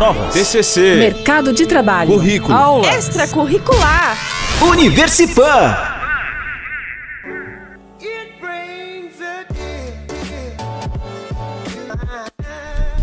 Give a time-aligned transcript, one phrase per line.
[0.00, 4.16] provas, TCC, mercado de trabalho, currículo, aula, extracurricular,
[4.62, 5.76] Universipan.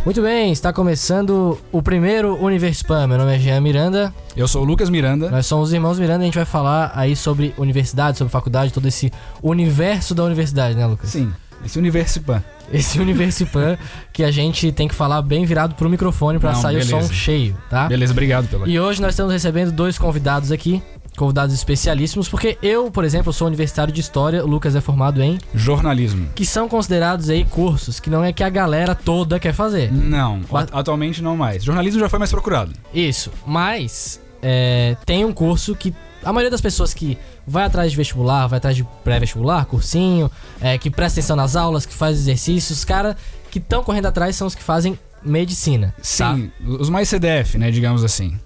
[0.04, 3.06] Muito bem, está começando o primeiro Universipan.
[3.06, 4.12] Meu nome é Jean Miranda.
[4.36, 5.30] Eu sou o Lucas Miranda.
[5.30, 8.74] Nós somos os irmãos Miranda e a gente vai falar aí sobre universidade, sobre faculdade,
[8.74, 11.12] todo esse universo da universidade, né, Lucas?
[11.12, 11.32] Sim,
[11.64, 12.42] esse universo pan.
[12.72, 13.78] Esse universo pan
[14.12, 16.98] que a gente tem que falar bem virado pro microfone para sair beleza.
[16.98, 17.88] o som cheio, tá?
[17.88, 18.68] Beleza, obrigado pela.
[18.68, 20.82] E hoje nós estamos recebendo dois convidados aqui,
[21.18, 25.40] convidados especialíssimos, porque eu, por exemplo, sou universitário de História, o Lucas é formado em,
[25.56, 26.28] Jornalismo.
[26.36, 29.92] que são considerados aí cursos que não é que a galera toda quer fazer.
[29.92, 31.64] Não, at- atualmente não mais.
[31.64, 32.72] Jornalismo já foi mais procurado.
[32.94, 35.94] Isso, mas é, tem um curso que
[36.24, 40.78] a maioria das pessoas que vai atrás de vestibular, vai atrás de pré-vestibular, cursinho, é,
[40.78, 43.16] que presta atenção nas aulas, que faz exercícios, os caras
[43.52, 45.94] que estão correndo atrás são os que fazem medicina.
[45.98, 46.04] tá?
[46.04, 48.38] Sim, os mais CDF, né, digamos assim.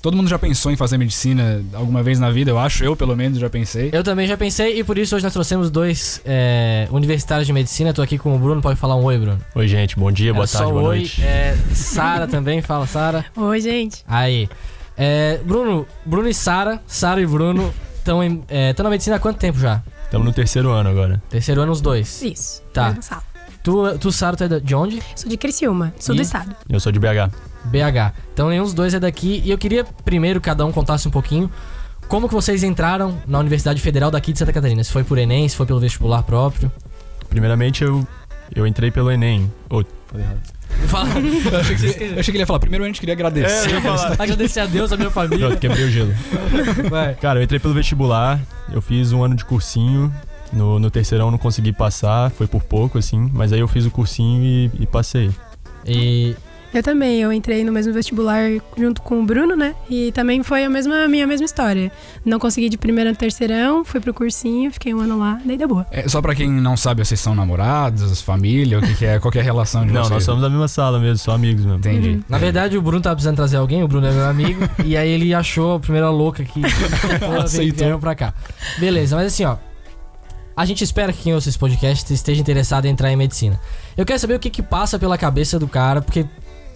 [0.00, 2.84] Todo mundo já pensou em fazer medicina alguma vez na vida, eu acho.
[2.84, 3.90] Eu, pelo menos, já pensei.
[3.92, 7.92] Eu também já pensei e por isso hoje nós trouxemos dois é, universitários de medicina.
[7.92, 9.40] Tô aqui com o Bruno, pode falar um oi, Bruno.
[9.56, 10.98] Oi, gente, bom dia, boa É só tarde, boa oi.
[10.98, 11.20] noite.
[11.20, 13.24] É, Sara também, fala Sara.
[13.36, 14.04] Oi, gente.
[14.06, 14.48] Aí.
[14.98, 18.20] É, Bruno, Bruno e Sara, Sara e Bruno estão
[18.84, 19.82] na medicina há quanto tempo já?
[20.04, 21.22] Estamos no terceiro ano agora.
[21.30, 22.20] Terceiro ano os dois.
[22.22, 22.62] Isso.
[22.72, 22.96] Tá.
[23.62, 25.00] Tu, tu Sara, tu é de onde?
[25.14, 26.18] Sou de Criciúma, sul E?
[26.18, 26.56] do estado.
[26.68, 27.30] Eu sou de BH.
[27.66, 28.14] BH.
[28.32, 29.40] Então nenhum dos dois é daqui.
[29.44, 31.50] E eu queria primeiro cada um contasse um pouquinho
[32.08, 34.82] como que vocês entraram na Universidade Federal daqui de Santa Catarina.
[34.82, 36.72] Se foi por Enem, se foi pelo vestibular próprio.
[37.28, 38.06] Primeiramente, eu,
[38.54, 39.52] eu entrei pelo Enem.
[39.68, 40.40] Ô, falei errado.
[40.86, 41.08] Fala.
[41.18, 42.60] Eu achei, que, eu achei que ele ia falar.
[42.60, 43.70] Primeiro a gente queria agradecer.
[44.18, 45.46] Agradecer a Deus, a minha família.
[45.46, 46.14] Pronto, quebrei o gelo.
[46.88, 47.14] Vai.
[47.14, 48.40] Cara, eu entrei pelo vestibular,
[48.72, 50.12] eu fiz um ano de cursinho.
[50.52, 53.30] No, no terceirão não consegui passar, foi por pouco, assim.
[53.34, 55.30] Mas aí eu fiz o cursinho e, e passei.
[55.86, 56.34] E
[56.72, 58.42] Eu também, eu entrei no mesmo vestibular
[58.76, 59.74] junto com o Bruno, né?
[59.88, 61.90] E também foi a mesma a minha mesma história.
[62.24, 65.66] Não consegui de primeiro no terceirão, fui pro cursinho, fiquei um ano lá, daí deu
[65.66, 65.86] boa.
[65.90, 69.32] É, só pra quem não sabe, vocês são namorados, família, o que, que é, qual
[69.32, 70.10] que é a relação de Não, vocês?
[70.10, 71.78] nós somos da mesma sala mesmo, só amigos mesmo.
[71.78, 72.08] Entendi.
[72.10, 72.22] Uhum.
[72.28, 75.08] Na verdade, o Bruno tava precisando trazer alguém, o Bruno é meu amigo, e aí
[75.10, 76.60] ele achou a primeira louca que
[77.42, 77.78] Aceitou.
[77.78, 78.34] vieram pra cá.
[78.78, 79.56] Beleza, mas assim, ó.
[80.56, 83.58] A gente espera que quem ouça esse podcast esteja interessado em entrar em medicina.
[83.96, 86.26] Eu quero saber o que que passa pela cabeça do cara, porque.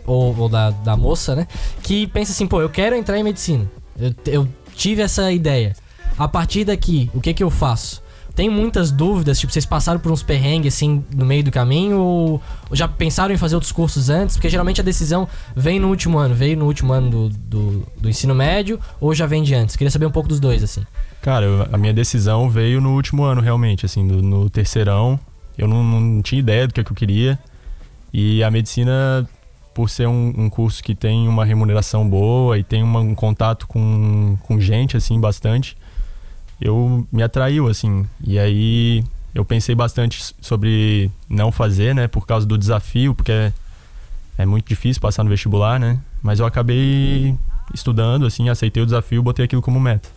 [0.06, 1.46] Ou, ou da, da moça, né?
[1.82, 3.70] Que pensa assim, pô, eu quero entrar em medicina.
[3.98, 5.74] Eu, eu tive essa ideia.
[6.18, 8.02] A partir daqui, o que que eu faço?
[8.34, 12.40] Tem muitas dúvidas, tipo, vocês passaram por uns perrengues assim no meio do caminho ou,
[12.72, 14.36] já pensaram em fazer outros cursos antes?
[14.36, 18.08] Porque geralmente a decisão vem no último ano, veio no último ano do, do, do
[18.08, 19.76] ensino médio ou já vem de antes?
[19.76, 20.82] Queria saber um pouco dos dois, assim.
[21.20, 25.20] Cara, eu- a minha decisão veio no último ano, realmente, assim, no, no terceirão.
[25.58, 27.38] Eu não, não tinha ideia do que, é que eu queria.
[28.14, 29.28] E a medicina,
[29.74, 33.66] por ser um, um curso que tem uma remuneração boa e tem uma- um contato
[33.66, 35.76] com, com gente, assim, bastante,
[36.60, 38.06] eu me atraiu, assim.
[38.22, 43.52] E aí eu pensei bastante sobre não fazer, né, por causa do desafio, porque é,
[44.38, 45.98] é muito difícil passar no vestibular, né?
[46.22, 47.34] Mas eu acabei
[47.74, 50.08] estudando, assim, aceitei o desafio, botei aquilo como meta.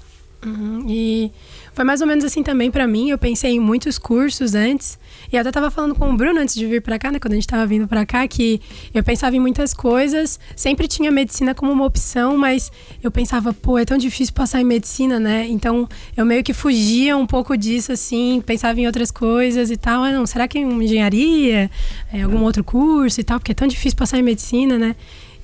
[0.43, 1.31] Uhum, E
[1.73, 3.09] foi mais ou menos assim também pra mim.
[3.09, 4.97] Eu pensei em muitos cursos antes.
[5.31, 7.19] E eu até tava falando com o Bruno antes de vir pra cá, né?
[7.19, 8.61] Quando a gente tava vindo pra cá, que
[8.93, 10.39] eu pensava em muitas coisas.
[10.55, 14.63] Sempre tinha medicina como uma opção, mas eu pensava, pô, é tão difícil passar em
[14.65, 15.47] medicina, né?
[15.49, 18.41] Então eu meio que fugia um pouco disso, assim.
[18.45, 20.03] Pensava em outras coisas e tal.
[20.03, 21.69] Ah, não, será que uma engenharia?
[22.13, 23.39] É, algum outro curso e tal?
[23.39, 24.95] Porque é tão difícil passar em medicina, né?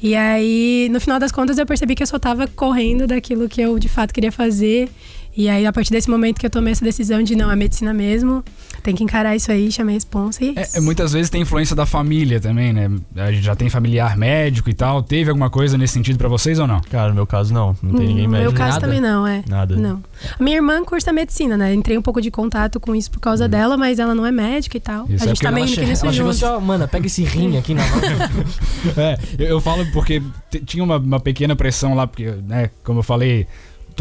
[0.02, 3.62] E aí, no final das contas, eu percebi que eu só tava correndo daquilo que
[3.62, 4.90] eu de fato queria fazer.
[5.36, 7.94] E aí, a partir desse momento que eu tomei essa decisão de não, é medicina
[7.94, 8.44] mesmo,
[8.84, 10.78] tem que encarar isso aí, chamei a responsa e é É, isso.
[10.78, 12.90] é, muitas vezes tem influência da família também, né?
[13.16, 15.02] A gente já tem familiar médico e tal.
[15.02, 16.82] Teve alguma coisa nesse sentido pra vocês ou não?
[16.82, 18.58] Cara, no meu caso não, não tem ninguém No meu médico.
[18.58, 18.82] caso Nada?
[18.82, 19.44] também não, é.
[19.48, 19.76] Nada.
[19.76, 20.04] Não.
[20.40, 21.74] A minha irmã cursa medicina, né?
[21.74, 24.76] Entrei um pouco de contato com isso por causa dela, mas ela não é médica
[24.78, 25.06] e tal.
[25.10, 27.06] Isso, é a gente porque tá meio que nisso ela chegou assim, ó, mano, pega
[27.08, 28.02] esse rim aqui na mão.
[28.98, 30.22] É, eu, eu falo porque
[30.66, 33.48] tinha uma, uma pequena pressão lá, porque, né, como eu falei,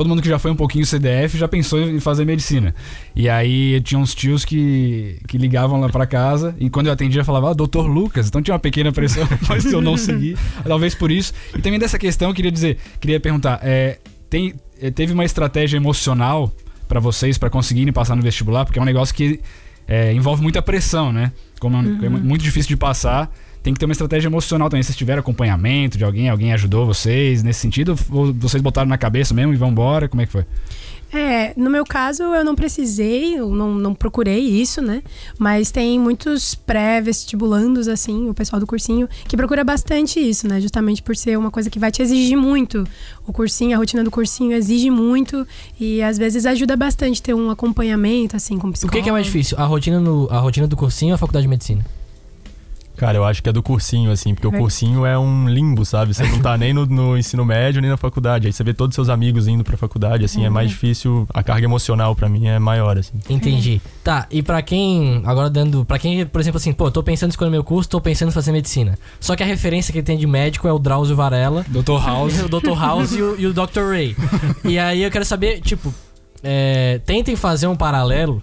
[0.01, 2.75] todo mundo que já foi um pouquinho CDF já pensou em fazer medicina.
[3.15, 7.23] E aí tinha uns tios que, que ligavam lá pra casa e quando eu atendia
[7.23, 8.27] falava, ah, doutor Lucas.
[8.27, 10.39] Então tinha uma pequena pressão, mas eu não segui.
[10.65, 11.35] Talvez por isso.
[11.55, 13.99] E também dessa questão eu queria dizer, queria perguntar, é,
[14.31, 16.51] tem, é, teve uma estratégia emocional
[16.89, 18.65] pra vocês pra conseguirem passar no vestibular?
[18.65, 19.39] Porque é um negócio que
[19.87, 21.31] é, envolve muita pressão, né?
[21.59, 23.31] Como é, é muito difícil de passar,
[23.63, 24.83] tem que ter uma estratégia emocional também.
[24.83, 27.95] Vocês tiveram acompanhamento de alguém, alguém ajudou vocês nesse sentido?
[28.11, 30.09] Ou vocês botaram na cabeça mesmo e vão embora?
[30.09, 30.45] Como é que foi?
[31.13, 35.03] É, no meu caso eu não precisei, eu não, não procurei isso, né?
[35.37, 40.61] Mas tem muitos pré-vestibulandos, assim, o pessoal do cursinho, que procura bastante isso, né?
[40.61, 42.85] Justamente por ser uma coisa que vai te exigir muito.
[43.27, 45.45] O cursinho, a rotina do cursinho exige muito
[45.81, 48.97] e às vezes ajuda bastante ter um acompanhamento, assim, com O psicólogo.
[48.97, 49.59] que, que é mais difícil?
[49.59, 51.85] A rotina, no, a rotina do cursinho ou a faculdade de medicina?
[53.01, 54.59] Cara, eu acho que é do cursinho, assim, porque o É.
[54.59, 56.13] cursinho é um limbo, sabe?
[56.13, 58.47] Você não tá nem no, no ensino médio, nem na faculdade.
[58.47, 61.27] Aí você vê todos os seus amigos indo pra faculdade, assim, é mais difícil.
[61.33, 63.15] A carga emocional pra mim é maior, assim.
[63.31, 63.81] Entendi.
[64.05, 67.33] Tá, e pra quem, agora dando, pra quem, por exemplo, assim, pô, tô pensando em
[67.33, 68.99] escolher meu curso, tô pensando em fazer medicina.
[69.19, 72.05] Só que a referência que ele tem de médico é o Drauzio Varela, Dr.
[72.05, 72.39] House.
[72.45, 72.79] o Dr.
[72.79, 73.81] House e o, e o Dr.
[73.93, 74.15] Ray.
[74.63, 75.91] E aí eu quero saber, tipo,
[76.43, 78.43] é, tentem fazer um paralelo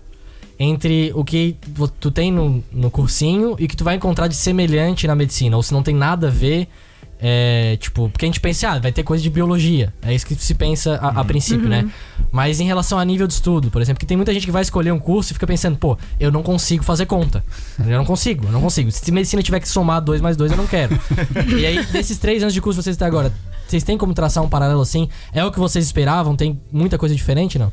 [0.59, 1.55] entre o que
[1.99, 5.55] tu tem no, no cursinho e o que tu vai encontrar de semelhante na medicina,
[5.55, 6.67] ou se não tem nada a ver.
[7.19, 9.91] É, tipo, porque a gente pensa, ah, vai ter coisa de biologia.
[10.03, 11.89] É isso que se pensa a, a princípio, né?
[12.31, 14.61] Mas em relação a nível de estudo, por exemplo, que tem muita gente que vai
[14.61, 17.43] escolher um curso e fica pensando, pô, eu não consigo fazer conta.
[17.79, 18.91] Eu não consigo, eu não consigo.
[18.91, 20.99] Se medicina tiver que somar 2 mais 2, eu não quero.
[21.57, 23.33] e aí, desses três anos de curso que vocês têm agora,
[23.67, 25.09] vocês têm como traçar um paralelo assim?
[25.33, 26.35] É o que vocês esperavam?
[26.35, 27.71] Tem muita coisa diferente, não?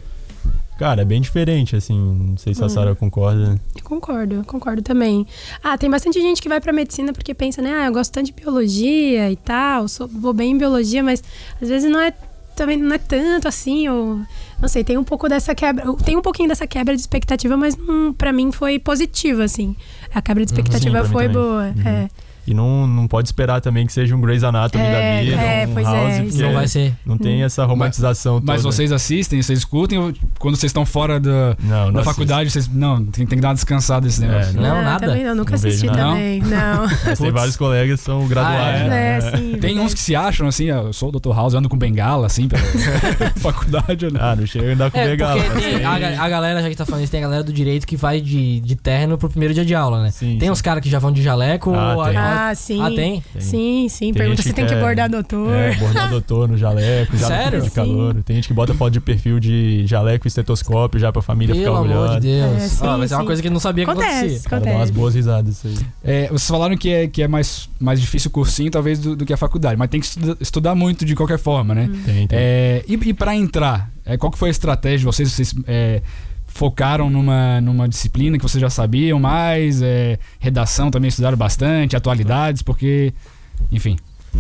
[0.79, 1.99] Cara, é bem diferente, assim.
[2.31, 3.61] Não sei se a Sara concorda.
[3.77, 5.25] Eu concordo, eu concordo também.
[5.63, 7.73] Ah, tem bastante gente que vai pra medicina porque pensa, né?
[7.83, 11.23] Ah, eu gosto tanto de biologia e tal, sou, vou bem em biologia, mas
[11.63, 12.13] às vezes não é
[12.57, 14.21] também não é tanto assim, ou
[14.61, 17.77] não sei, tem um pouco dessa quebra, tem um pouquinho dessa quebra de expectativa, mas
[17.77, 19.75] hum, para mim foi positiva assim.
[20.15, 21.83] A quebra de expectativa Sim, foi boa, Uhum.
[21.89, 22.09] é.
[22.47, 25.67] E não, não pode esperar também que seja um Grey's Anatomy É, da vida, é,
[25.67, 26.95] um pois é, House, porque Não vai ser.
[27.07, 28.71] não tem essa romantização Mas toda.
[28.73, 30.13] vocês assistem, vocês escutem, ou
[30.45, 32.69] quando vocês estão fora da, Não, não da faculdade, vocês.
[32.69, 34.61] Não, tem, tem que dar uma descansada desse É, negócio.
[34.61, 35.07] Não, Ah, nada?
[35.07, 36.41] Também não, nunca Não assisti também.
[36.43, 36.87] Não.
[37.07, 38.83] Mas tem vários colegas que são graduados.
[38.83, 39.17] Ah, né?
[39.17, 39.31] É, sim.
[39.31, 39.79] Tem verdade.
[39.81, 41.31] uns que se acham assim, eu sou o Dr.
[41.35, 42.63] House, ando com bengala, assim, pela
[43.41, 44.13] faculdade.
[44.13, 44.19] Né?
[44.21, 46.85] Ah, não chega a andar com É, tem tem- a, a galera, já que tá
[46.85, 49.65] falando isso, tem a galera do direito que vai de, de terno pro primeiro dia
[49.65, 50.11] de aula, né?
[50.11, 50.51] Sim, tem sim.
[50.51, 51.75] uns caras que já vão de jaleco.
[51.75, 52.17] Ah, tem.
[52.17, 52.83] a- Ah, sim.
[52.83, 53.23] Ah, tem?
[53.33, 53.41] Tem.
[53.41, 53.99] Sim, sim.
[54.07, 55.55] Tem Pergunta se tem que é- bordar doutor.
[55.55, 57.63] É, bordar doutor no jaleco, já Sério?
[57.63, 57.71] Sim.
[57.71, 58.15] calor.
[58.25, 61.83] Tem gente que bota foto de perfil de jaleco e estetoscópio já pra família Pelo
[61.85, 62.27] ficar amor de.
[62.27, 62.63] Deus.
[62.63, 63.27] É, sim, Ó, mas é uma sim.
[63.27, 64.51] coisa que não sabia que Acontece, acontecia.
[64.51, 64.93] Cara, dá umas acontece.
[64.93, 65.87] boas risadas isso aí.
[66.03, 69.25] É, vocês falaram que é, que é mais, mais difícil o cursinho, talvez, do, do
[69.25, 71.89] que a faculdade, mas tem que estuda- estudar muito de qualquer forma, né?
[72.05, 72.39] Tem, tem.
[72.39, 75.31] É, e, e para entrar, é, qual que foi a estratégia de vocês?
[75.33, 76.03] Vocês é,
[76.47, 79.83] focaram numa, numa disciplina que vocês já sabiam mais?
[79.83, 83.13] É, redação também estudaram bastante, atualidades, porque.
[83.73, 83.97] Enfim.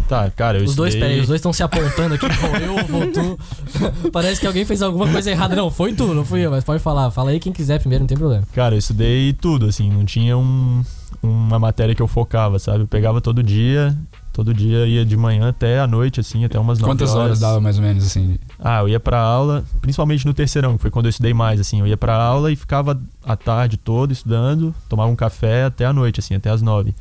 [0.08, 1.08] Tá, cara, eu Os dois, estudei...
[1.08, 2.26] peraí, os dois estão se apontando aqui.
[2.28, 3.38] Vou eu, vou tu.
[4.12, 5.54] Parece que alguém fez alguma coisa errada.
[5.56, 7.10] Não, foi tu, não fui eu, mas pode falar.
[7.10, 8.44] Fala aí quem quiser primeiro, não tem problema.
[8.52, 10.82] Cara, eu estudei tudo, assim, não tinha um,
[11.22, 12.80] uma matéria que eu focava, sabe?
[12.82, 13.96] Eu pegava todo dia,
[14.32, 17.40] todo dia ia de manhã até a noite, assim, até umas 9 Quantas horas horas.
[17.40, 18.36] dava mais ou menos assim?
[18.58, 21.80] Ah, eu ia pra aula, principalmente no terceirão, que foi quando eu estudei mais, assim.
[21.80, 25.92] Eu ia pra aula e ficava a tarde toda estudando, tomava um café até a
[25.92, 26.94] noite, assim, até as nove.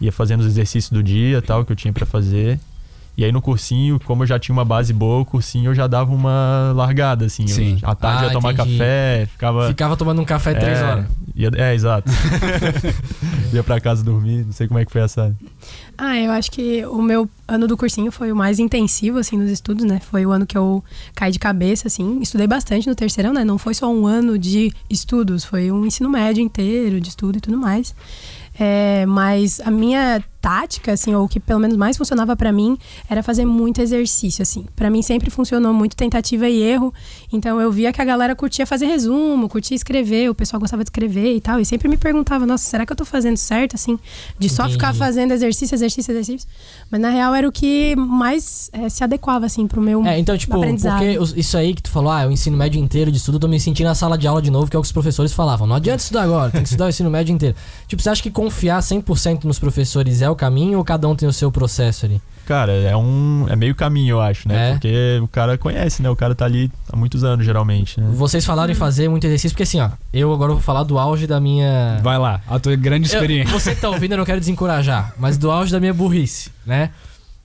[0.00, 2.58] Ia fazendo os exercícios do dia tal, que eu tinha pra fazer.
[3.18, 5.86] E aí no cursinho, como eu já tinha uma base boa, o cursinho eu já
[5.86, 7.44] dava uma largada, assim.
[7.44, 7.78] Eu- Sim.
[7.82, 8.72] à tarde Ah, eu ia tomar entendi.
[8.76, 9.68] café, ficava...
[9.68, 11.06] Ficava tomando um café três é, horas.
[11.34, 12.10] ia- é, exato.
[13.54, 15.34] ia pra casa dormir, não sei como é que foi essa...
[15.96, 19.50] Ah, eu acho que o meu ano do cursinho foi o mais intensivo, assim, nos
[19.50, 19.98] estudos, né?
[19.98, 20.84] Foi o ano que eu
[21.14, 22.20] caí de cabeça, assim.
[22.20, 23.44] Estudei bastante no terceirão, né?
[23.44, 27.40] Não foi só um ano de estudos, foi um ensino médio inteiro de estudo e
[27.40, 27.94] tudo mais.
[28.58, 32.78] É, mas a minha tática, assim, ou o que pelo menos mais funcionava pra mim,
[33.10, 34.64] era fazer muito exercício, assim.
[34.76, 36.94] Pra mim sempre funcionou muito tentativa e erro.
[37.32, 40.90] Então eu via que a galera curtia fazer resumo, curtia escrever, o pessoal gostava de
[40.90, 41.58] escrever e tal.
[41.58, 43.98] E sempre me perguntava, nossa, será que eu tô fazendo certo, assim?
[44.38, 44.98] De só ficar Entendi.
[45.00, 46.48] fazendo exercício, exercício, exercício.
[46.92, 50.38] Mas na real era o que mais eh, se adequava, assim, pro meu É, então,
[50.38, 53.40] tipo, porque isso aí que tu falou, ah, o ensino médio inteiro de estudo, eu
[53.40, 55.32] tô me sentindo na sala de aula de novo, que é o que os professores
[55.32, 55.66] falavam.
[55.66, 57.56] Não adianta estudar agora, tem que estudar o ensino médio inteiro.
[57.88, 61.28] Tipo, você acha que confiar 100% nos professores é o caminho ou cada um tem
[61.28, 62.20] o seu processo ali?
[62.46, 63.44] Cara, é um...
[63.48, 64.68] É meio caminho, eu acho, né?
[64.68, 64.72] É?
[64.74, 66.08] Porque o cara conhece, né?
[66.08, 68.08] O cara tá ali há muitos anos, geralmente, né?
[68.12, 71.26] Vocês falaram em fazer muito exercício, porque assim, ó, eu agora vou falar do auge
[71.26, 71.98] da minha.
[72.04, 73.52] Vai lá, a tua grande Eu- experiência.
[73.52, 76.90] você que tá ouvindo, eu não quero desencorajar, mas do auge da minha burrice, né?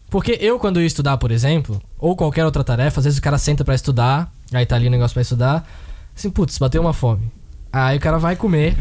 [0.07, 3.21] Porque eu, quando eu ia estudar, por exemplo, ou qualquer outra tarefa, às vezes o
[3.24, 5.67] cara senta pra estudar, aí tá ali o negócio pra estudar,
[6.15, 7.31] assim, putz, bateu uma fome.
[7.74, 8.77] Aí o cara vai comer,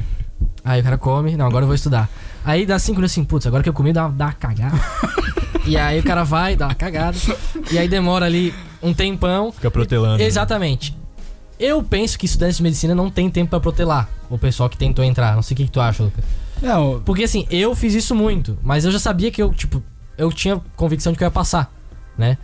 [0.63, 2.11] aí o cara come, não, agora eu vou estudar.
[2.45, 4.79] Aí dá cinco minutos assim, putz, agora que eu comi, dá, dá uma cagada.
[5.67, 7.17] e aí o cara vai, dá uma cagada.
[7.71, 9.53] E aí demora ali um tempão.
[9.53, 10.19] Fica protelando.
[10.19, 10.25] né?
[10.25, 10.97] Exatamente.
[11.59, 15.05] Eu penso que estudantes de medicina não tem tempo pra protelar o pessoal que tentou
[15.05, 15.35] entrar.
[15.35, 16.25] Não sei o que, que tu acha, Lucas.
[16.63, 19.83] Não, Porque assim, eu fiz isso muito, mas eu já sabia que eu, tipo,
[20.17, 21.73] eu tinha convicção de que eu ia passar,
[22.17, 22.37] né?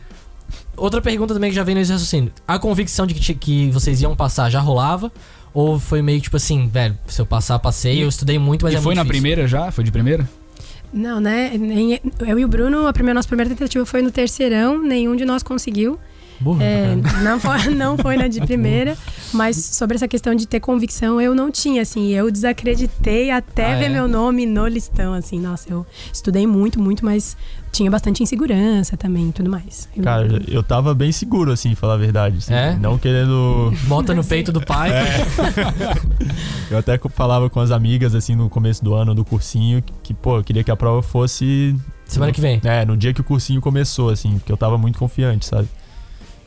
[0.76, 2.32] Outra pergunta também que já veio nesse raciocínio.
[2.46, 5.10] A convicção de que, que vocês iam passar já rolava?
[5.56, 8.76] Ou foi meio tipo assim, velho, se eu passar, passei, eu estudei muito, mas e
[8.76, 9.22] é foi muito na difícil.
[9.22, 9.70] primeira já?
[9.72, 10.28] Foi de primeira?
[10.92, 11.52] Não, né?
[11.58, 15.24] Nem, eu e o Bruno, a primeira, nossa primeira tentativa foi no terceirão, nenhum de
[15.24, 15.98] nós conseguiu.
[16.40, 18.96] Burro, É, não, foi, não foi na de primeira,
[19.32, 22.08] mas sobre essa questão de ter convicção, eu não tinha, assim.
[22.12, 23.88] Eu desacreditei até Ah, ver é?
[23.88, 25.40] meu nome no listão, assim.
[25.40, 27.36] Nossa, eu estudei muito, muito, mas
[27.72, 29.88] tinha bastante insegurança também e tudo mais.
[29.96, 32.38] Eu- Cara, eu tava bem seguro, assim, falar a verdade.
[32.38, 32.76] assim, É?
[32.76, 33.72] Não querendo.
[33.86, 34.90] Bota no peito do pai.
[34.92, 35.06] É.
[36.70, 40.14] Eu até falava com as amigas, assim, no começo do ano, do cursinho, que, que,
[40.14, 41.76] pô, eu queria que a prova fosse.
[42.04, 42.60] Semana que vem.
[42.64, 45.68] É, no dia que o cursinho começou, assim, porque eu tava muito confiante, sabe?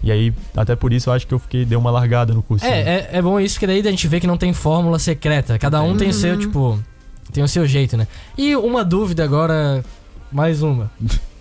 [0.01, 2.71] E aí, até por isso, eu acho que eu fiquei, dei uma largada no cursinho.
[2.71, 5.59] É, é, é bom isso, que daí a gente vê que não tem fórmula secreta.
[5.59, 6.79] Cada um tem o seu, tipo.
[7.33, 8.07] Tem o seu jeito, né?
[8.37, 9.83] E uma dúvida agora.
[10.31, 10.91] Mais uma.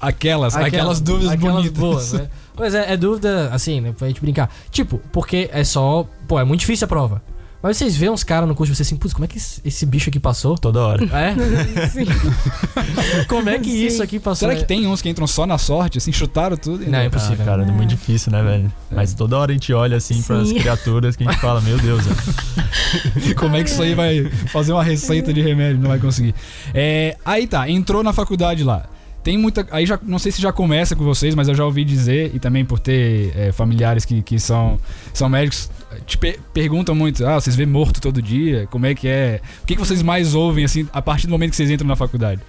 [0.01, 1.79] Aquelas, aquelas, dúvidas aquelas bonitas.
[1.79, 2.29] boas, né?
[2.55, 3.95] Pois é, é dúvida, assim, né?
[3.97, 4.51] Pra gente brincar.
[4.71, 6.05] Tipo, porque é só.
[6.27, 7.23] Pô, é muito difícil a prova.
[7.61, 9.85] Mas vocês veem uns caras no curso e vocês assim, putz, como é que esse,
[9.85, 10.57] bicho aqui passou?
[10.57, 11.05] Toda hora.
[11.07, 11.35] É?
[11.89, 12.05] Sim.
[13.29, 13.85] Como é que Sim.
[13.87, 14.49] isso aqui passou?
[14.49, 16.85] Será que tem uns que entram só na sorte, assim, chutaram tudo?
[16.85, 17.45] e Não, é Ah, impossível.
[17.45, 17.73] cara, é É.
[17.73, 18.73] muito difícil, né, velho?
[18.91, 20.55] Mas toda hora a gente olha, assim, pras Sim.
[20.55, 23.35] criaturas que a gente fala, meu Deus, velho.
[23.37, 25.81] Como é que isso aí vai fazer uma receita de remédio?
[25.83, 26.35] Não vai conseguir.
[26.73, 28.87] É, aí tá, entrou na faculdade lá.
[29.23, 29.67] Tem muita.
[29.73, 32.39] Aí já não sei se já começa com vocês, mas eu já ouvi dizer, e
[32.39, 34.79] também por ter é, familiares que, que são,
[35.13, 35.69] são médicos,
[36.07, 38.67] te pe- perguntam muito: ah, vocês vê morto todo dia?
[38.71, 39.41] Como é que é?
[39.63, 41.97] O que, que vocês mais ouvem, assim, a partir do momento que vocês entram na
[41.97, 42.41] faculdade?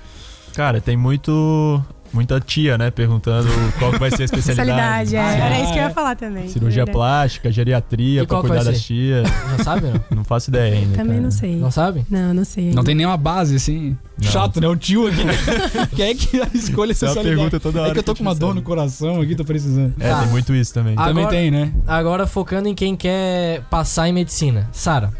[0.53, 1.83] Cara, tem muito.
[2.11, 3.47] Muita tia, né, perguntando
[3.77, 5.13] qual que vai ser a especialidade.
[5.13, 5.45] Especialidade, é.
[5.45, 6.47] Era isso que eu ia falar também.
[6.47, 6.95] Cirurgia Verdade.
[6.97, 9.27] plástica, geriatria, E pra qual que cuidar vai das tias.
[9.57, 10.17] Já sabe, não?
[10.17, 10.95] Não faço ideia ainda.
[10.97, 11.21] Também cara.
[11.21, 11.55] não sei.
[11.57, 12.05] Não sabe?
[12.09, 12.71] Não, não sei.
[12.73, 13.95] Não tem nenhuma base, assim.
[14.21, 14.29] Não.
[14.31, 14.67] Chato, né?
[14.67, 15.23] O tio aqui.
[15.95, 17.89] Quer que escolha Essa é pergunta toda hora.
[17.91, 19.93] É que eu tô com uma dor no coração aqui, tô precisando.
[19.99, 20.21] É, Tá.
[20.21, 20.95] tem muito isso também.
[20.97, 21.71] Ah, Também Agora- tem, né?
[21.87, 24.67] Agora focando em quem quer passar em medicina.
[24.71, 25.11] Sara,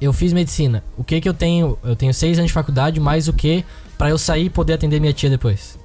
[0.00, 0.82] eu fiz medicina.
[0.96, 1.78] O que que eu tenho?
[1.84, 3.64] Eu tenho seis anos de faculdade, mais o que
[3.96, 5.78] pra eu sair e poder atender minha tia depois?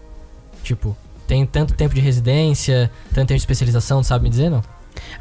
[0.65, 4.63] Tipo, tem tanto tempo de residência, tanto tempo de especialização, sabe me dizer, não?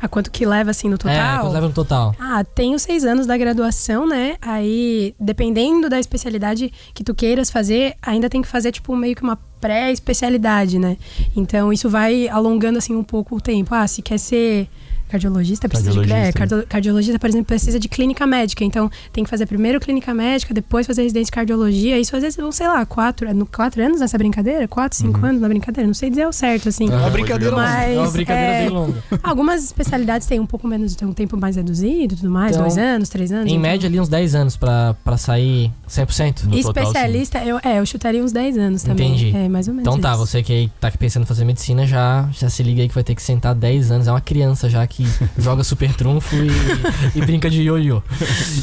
[0.00, 1.36] A quanto que leva, assim, no total?
[1.36, 2.14] É, quanto leva no total?
[2.18, 4.36] Ah, tem os seis anos da graduação, né?
[4.40, 9.22] Aí, dependendo da especialidade que tu queiras fazer, ainda tem que fazer, tipo, meio que
[9.22, 10.96] uma pré-especialidade, né?
[11.36, 13.74] Então, isso vai alongando, assim, um pouco o tempo.
[13.74, 14.68] Ah, se quer ser
[15.08, 15.98] cardiologista, precisa de...
[15.98, 16.28] Cardiologista.
[16.28, 18.64] É, cardio- cardiologista, por exemplo, precisa de clínica médica.
[18.64, 21.98] Então, tem que fazer primeiro clínica médica, depois fazer residência de cardiologia.
[21.98, 24.66] Isso, às vezes, vão, sei lá, quatro, no, quatro anos nessa brincadeira?
[24.68, 25.86] Quatro, cinco anos na brincadeira?
[25.86, 26.90] Não sei dizer o certo, assim.
[26.90, 29.04] É uma brincadeira, Mas, é uma brincadeira é, bem longa.
[29.22, 32.62] Algumas especialidades têm um pouco menos, tem um tempo mais reduzido e tudo mais, Então,
[32.62, 33.46] dois anos, três anos.
[33.46, 33.62] Em então.
[33.62, 36.44] média ali uns 10 anos pra, pra sair 100%.
[36.44, 39.10] No total, Especialista, eu, é, eu chutaria uns 10 anos também.
[39.10, 39.36] Entendi.
[39.36, 39.86] É, mais ou menos.
[39.86, 40.26] Então tá, isso.
[40.26, 43.04] você que aí tá pensando em fazer medicina, já, já se liga aí que vai
[43.04, 44.06] ter que sentar 10 anos.
[44.06, 44.93] É uma criança já que
[45.38, 48.02] joga super trunfo e, e brinca de ioiô.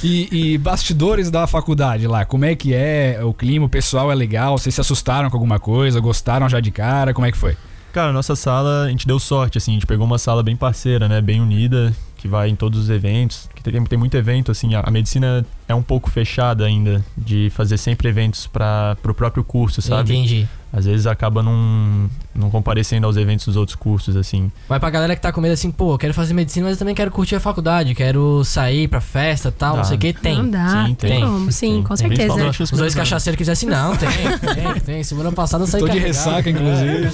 [0.04, 3.66] E, e bastidores da faculdade lá, como é que é o clima?
[3.66, 4.58] O pessoal é legal?
[4.58, 6.00] Vocês se assustaram com alguma coisa?
[6.00, 7.14] Gostaram já de cara?
[7.14, 7.58] Como é que foi?
[7.92, 11.10] Cara, nossa sala, a gente deu sorte, assim, a gente pegou uma sala bem parceira,
[11.10, 11.20] né?
[11.20, 13.50] Bem unida, que vai em todos os eventos.
[13.56, 17.50] Que tem, tem muito evento, assim, a, a medicina é um pouco fechada ainda, de
[17.50, 20.14] fazer sempre eventos para pro próprio curso, sabe?
[20.14, 20.48] Entendi.
[20.72, 24.52] Às vezes acaba não, não comparecendo aos eventos dos outros cursos, assim.
[24.70, 26.80] Mas pra galera que tá com medo assim, pô, eu quero fazer medicina, mas eu
[26.80, 29.84] também quero curtir a faculdade, quero sair pra festa e tal, não Dá.
[29.86, 30.38] sei o que, tem.
[30.38, 31.22] Não dá, Sim, tem, tem.
[31.22, 31.52] como.
[31.52, 31.84] Sim, Tem.
[31.84, 32.16] com Tem.
[32.16, 32.64] certeza.
[32.64, 35.04] Os dois cachaceiros que dizem assim, não, tem, tem, tem.
[35.04, 37.10] Semana passada eu saí Tô de ressaca, inclusive.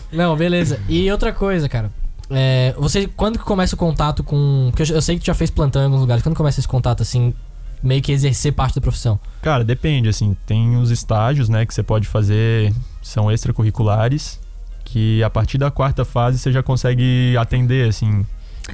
[0.12, 0.80] Não, beleza.
[0.88, 1.92] E outra coisa, cara.
[2.30, 4.68] É, você, quando que começa o contato com.
[4.70, 6.22] Porque eu, eu sei que tu já fez plantão em alguns lugares.
[6.22, 7.34] Quando começa esse contato, assim,
[7.82, 9.18] meio que exercer parte da profissão?
[9.42, 12.72] Cara, depende, assim, tem os estágios, né, que você pode fazer,
[13.02, 14.38] são extracurriculares,
[14.84, 18.24] que a partir da quarta fase você já consegue atender, assim.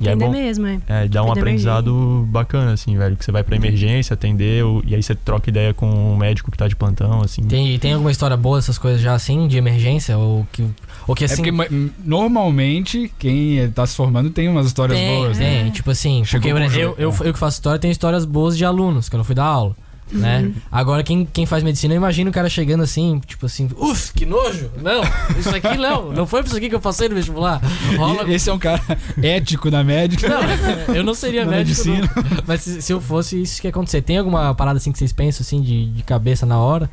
[0.00, 0.79] E é bom, mesmo, é.
[0.87, 3.17] É, dá um aprendizado bacana, assim, velho.
[3.17, 6.59] Que você vai pra emergência, atender, e aí você troca ideia com o médico que
[6.59, 7.43] tá de plantão, assim.
[7.43, 10.17] Tem, tem alguma história boa dessas coisas já, assim, de emergência?
[10.19, 10.67] Ou que,
[11.07, 11.37] ou que É assim.
[11.37, 11.67] porque ma-
[12.05, 15.62] normalmente quem tá se formando tem umas histórias tem, boas, né?
[15.62, 15.71] tem.
[15.73, 17.29] Tipo assim, Chegou porque eu, eu, é.
[17.29, 19.76] eu que faço história tenho histórias boas de alunos, que eu não fui dar aula.
[20.10, 20.52] Né?
[20.70, 24.25] Agora, quem, quem faz medicina, eu imagino o cara chegando assim, tipo assim, uff, que
[24.25, 24.70] nojo!
[24.80, 25.02] Não,
[25.38, 27.60] isso aqui não, não foi isso aqui que eu passei no vestibular.
[27.96, 28.22] Rola.
[28.30, 28.80] E esse é um cara
[29.20, 30.28] ético na médica.
[30.28, 31.88] Não, eu não seria Na médico.
[31.88, 32.10] medicina.
[32.14, 32.44] não.
[32.46, 34.00] Mas se, se eu fosse, isso que ia acontecer.
[34.02, 36.88] Tem alguma parada assim que vocês pensam assim de, de cabeça na hora?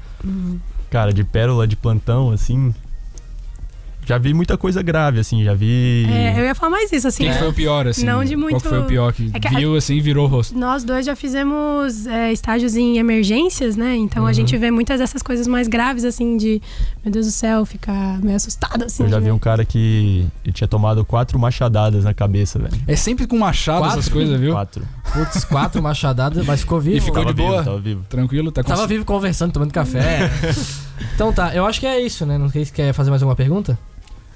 [0.89, 2.73] Cara, de pérola de plantão, assim.
[4.05, 6.05] Já vi muita coisa grave, assim, já vi.
[6.09, 7.23] É, eu ia falar mais isso, assim.
[7.23, 8.05] Quem que foi o pior, assim?
[8.05, 10.01] Não de Qual muito- que foi o pior que, É que a- viu, assim, e
[10.01, 10.57] virou o rosto?
[10.57, 13.95] Nós dois já fizemos é, estágios em emergências, né?
[13.95, 14.29] Então Uhum.
[14.29, 16.61] a gente vê muitas dessas coisas mais graves, assim, de
[17.03, 19.03] meu Deus do céu, ficar meio assustado, assim.
[19.03, 19.31] Eu já vi ver.
[19.31, 22.73] um cara que ele tinha tomado quatro machadadas na cabeça, velho.
[22.87, 23.99] É sempre com machado Quatro?
[23.99, 24.51] essas coisas, viu?
[24.53, 24.83] Quatro.
[25.13, 26.97] Putz, quatro machadadas, mas ficou vivo.
[26.97, 27.51] E ficou Tava de boa?
[27.57, 28.05] Vivo, tava vivo.
[28.09, 28.51] Tranquilo?
[28.51, 30.29] Tá Tava vivo conversando, tomando café.
[31.15, 32.37] então tá, eu acho que é isso, né?
[32.37, 33.77] Não sei se quer fazer mais alguma pergunta.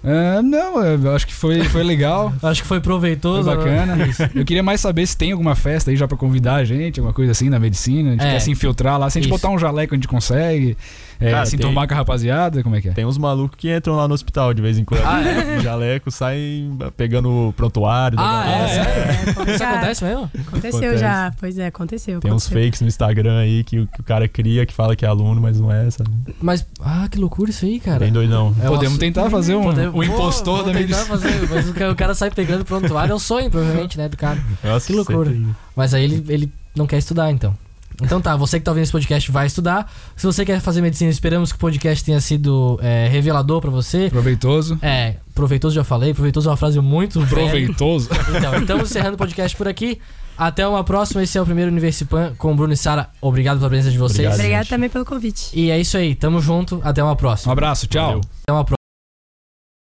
[0.09, 2.31] Ah, não, eu acho que foi, foi legal.
[2.41, 3.49] Acho que foi Foi proveitoso.
[3.49, 3.55] né?
[3.55, 3.97] bacana.
[4.33, 7.13] Eu queria mais saber se tem alguma festa aí já pra convidar a gente, alguma
[7.13, 8.09] coisa assim na medicina.
[8.09, 8.31] A gente É.
[8.31, 9.09] quer se infiltrar lá.
[9.09, 9.37] Se a gente Isso.
[9.41, 10.77] botar um jaleco, a gente consegue.
[11.19, 12.91] É, Cara, se tem- com a rapaziada, como é que é?
[12.91, 15.01] Tem uns malucos que entram lá no hospital de vez em quando.
[15.05, 15.59] Ah, é?
[15.61, 18.19] Jaleco, saem pegando o prontuário.
[18.19, 18.63] Ah, galera.
[18.63, 18.67] é?
[18.83, 19.49] sério?
[19.49, 20.31] É, Isso acontece mesmo?
[20.47, 20.97] Aconteceu Acontece.
[20.97, 22.19] já, pois é, aconteceu.
[22.19, 22.63] Tem uns aconteceu.
[22.65, 25.41] fakes no Instagram aí que, o- que o cara cria, que fala que é aluno,
[25.41, 26.09] mas não é, sabe?
[26.41, 27.99] Mas, ah, que loucura isso aí, cara.
[27.99, 28.55] Bem doidão.
[28.61, 31.91] É Podemos tentar fazer um, Podemos- o impostor Vou- da tentar fazer, mas o cara,
[31.91, 34.37] o cara sai pegando prontuário, é um sonho, provavelmente, né, do cara.
[34.63, 35.29] Nossa, Que loucura.
[35.31, 35.55] certeza.
[35.75, 37.53] Mas aí ele, ele não quer estudar, então.
[38.01, 39.91] Então tá, você que tá ouvindo esse podcast vai estudar.
[40.15, 44.09] Se você quer fazer medicina, esperamos que o podcast tenha sido é, revelador pra você.
[44.09, 44.77] Proveitoso.
[44.81, 47.43] É, proveitoso já falei, proveitoso é uma frase muito velha.
[47.49, 48.09] Proveitoso.
[48.37, 49.99] Então, estamos encerrando o podcast por aqui.
[50.37, 51.23] Até uma próxima.
[51.23, 53.09] Esse é o primeiro Universipan com o Bruno e Sara.
[53.19, 54.19] Obrigado pela presença de vocês.
[54.19, 54.35] Obrigado.
[54.35, 54.69] Obrigada gente.
[54.69, 55.49] também pelo convite.
[55.51, 56.13] E é isso aí.
[56.13, 56.79] Tamo junto.
[56.83, 57.51] Até uma Um próxima.
[57.53, 58.05] abraço, tchau.
[58.05, 58.21] Valeu.
[58.43, 58.76] Até uma próxima.